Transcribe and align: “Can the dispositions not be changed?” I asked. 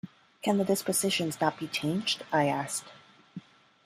“Can 0.41 0.57
the 0.57 0.65
dispositions 0.65 1.39
not 1.39 1.59
be 1.59 1.67
changed?” 1.67 2.23
I 2.33 2.47
asked. 2.47 2.87